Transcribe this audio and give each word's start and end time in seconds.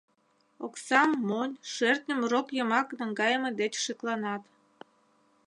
Оксам 0.65 1.11
монь, 1.27 1.55
шӧртньым 1.73 2.21
рок 2.31 2.47
йымак 2.57 2.87
наҥгайыме 2.99 3.49
деч 3.61 3.73
шекланат. 3.83 4.43